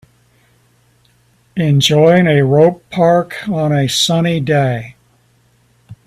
[1.55, 4.95] Enjoying a rope park on a sunny day.